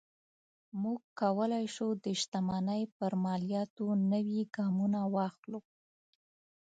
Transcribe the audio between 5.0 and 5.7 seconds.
واخلو.